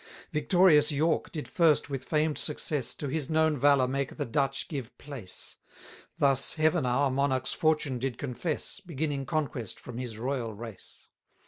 [0.31, 4.67] 19 Victorious York did first with famed success, To his known valour make the Dutch
[4.67, 5.57] give place:
[6.17, 11.05] Thus Heaven our monarch's fortune did confess, Beginning conquest from his royal race.